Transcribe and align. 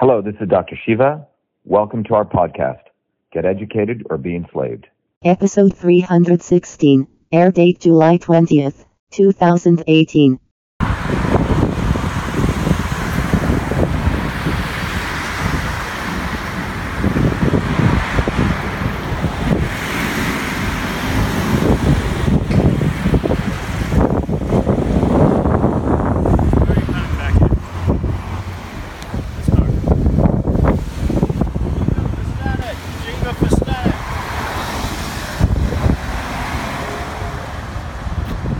Hello, 0.00 0.22
this 0.22 0.36
is 0.40 0.48
Dr. 0.48 0.78
Shiva. 0.86 1.26
Welcome 1.64 2.04
to 2.04 2.14
our 2.14 2.24
podcast, 2.24 2.82
Get 3.32 3.44
Educated 3.44 4.06
or 4.08 4.16
Be 4.16 4.36
Enslaved. 4.36 4.86
Episode 5.24 5.76
316, 5.76 7.08
air 7.32 7.50
date 7.50 7.80
July 7.80 8.16
20th, 8.18 8.84
2018. 9.10 10.38